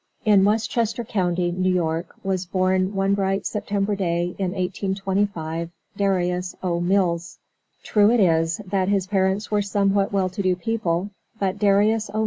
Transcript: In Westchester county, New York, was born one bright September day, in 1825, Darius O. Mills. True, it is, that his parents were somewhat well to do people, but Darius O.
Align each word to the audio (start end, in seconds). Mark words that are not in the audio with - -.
In 0.25 0.43
Westchester 0.43 1.03
county, 1.03 1.51
New 1.51 1.71
York, 1.71 2.15
was 2.23 2.47
born 2.47 2.95
one 2.95 3.13
bright 3.13 3.45
September 3.45 3.95
day, 3.95 4.33
in 4.39 4.53
1825, 4.53 5.69
Darius 5.95 6.55
O. 6.63 6.79
Mills. 6.79 7.37
True, 7.83 8.09
it 8.09 8.19
is, 8.19 8.57
that 8.65 8.87
his 8.89 9.05
parents 9.05 9.51
were 9.51 9.61
somewhat 9.61 10.11
well 10.11 10.27
to 10.29 10.41
do 10.41 10.55
people, 10.55 11.11
but 11.37 11.59
Darius 11.59 12.09
O. 12.15 12.19